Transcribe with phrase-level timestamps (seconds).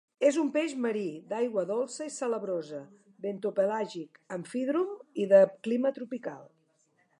[0.27, 1.03] És un peix marí,
[1.33, 2.81] d'aigua dolça i salabrosa;
[3.27, 6.45] bentopelàgic; amfídrom i de clima tropical.